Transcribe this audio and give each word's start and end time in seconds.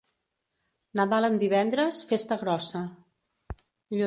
Nadal 0.99 1.27
en 1.29 1.37
divendres, 1.43 2.01
festa 2.13 2.39
grossa. 2.45 2.83